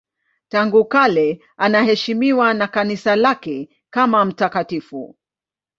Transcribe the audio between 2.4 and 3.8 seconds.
na Kanisa lake